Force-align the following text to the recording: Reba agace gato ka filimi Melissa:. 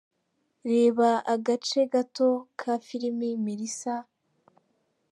Reba 0.71 1.09
agace 1.33 1.81
gato 1.93 2.29
ka 2.59 2.73
filimi 2.87 3.29
Melissa:. 3.45 3.95